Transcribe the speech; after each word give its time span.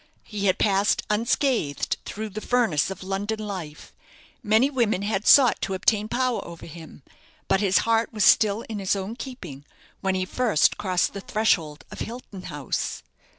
He 0.23 0.47
had 0.47 0.57
passed 0.57 1.03
unscathed 1.11 1.97
through 2.05 2.29
the 2.29 2.41
furnace 2.41 2.89
of 2.89 3.03
London 3.03 3.37
life; 3.37 3.93
many 4.41 4.67
women 4.71 5.03
had 5.03 5.27
sought 5.27 5.61
to 5.61 5.75
obtain 5.75 6.07
power 6.07 6.43
over 6.43 6.65
him; 6.65 7.03
but 7.47 7.61
his 7.61 7.77
heart 7.85 8.11
was 8.11 8.23
still 8.23 8.61
in 8.61 8.79
his 8.79 8.95
own 8.95 9.15
keeping 9.15 9.63
when 9.99 10.15
he 10.15 10.25
first 10.25 10.79
crossed 10.79 11.13
the 11.13 11.21
threshold 11.21 11.85
of 11.91 11.99
Hilton 11.99 12.41
House. 12.45 13.03